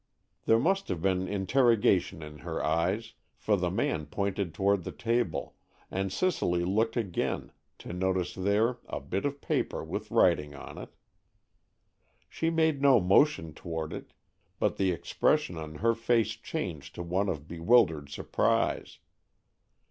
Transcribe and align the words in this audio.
There 0.47 0.57
must 0.57 0.87
have 0.87 0.99
been 0.99 1.27
interrogation 1.27 2.23
in 2.23 2.39
her 2.39 2.65
eyes, 2.65 3.13
for 3.35 3.55
the 3.55 3.69
man 3.69 4.07
pointed 4.07 4.51
toward 4.51 4.83
the 4.83 4.91
table, 4.91 5.53
and 5.91 6.11
Cicely 6.11 6.65
looked 6.65 6.97
again, 6.97 7.51
to 7.77 7.93
notice 7.93 8.33
there 8.33 8.79
a 8.87 8.99
bit 8.99 9.25
of 9.25 9.41
paper 9.41 9.83
with 9.83 10.09
writing 10.09 10.55
on 10.55 10.79
it. 10.79 10.89
She 12.27 12.49
made 12.49 12.81
no 12.81 12.99
motion 12.99 13.53
toward 13.53 13.93
it, 13.93 14.11
but 14.57 14.77
the 14.77 14.91
expression 14.91 15.55
on 15.55 15.75
her 15.75 15.93
face 15.93 16.31
changed 16.31 16.95
to 16.95 17.03
one 17.03 17.29
of 17.29 17.47
bewildered 17.47 18.09
surprise. 18.09 18.97